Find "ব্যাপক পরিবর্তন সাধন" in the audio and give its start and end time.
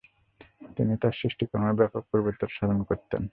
1.73-2.79